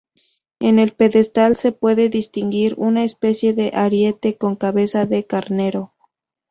En 0.59 0.79
el 0.79 0.93
pedestal 0.93 1.55
se 1.55 1.73
puede 1.73 2.09
distinguir 2.09 2.73
una 2.79 3.03
especie 3.03 3.53
de 3.53 3.69
ariete 3.75 4.35
con 4.35 4.55
cabeza 4.55 5.05
de 5.05 5.27
carnero. 5.27 5.93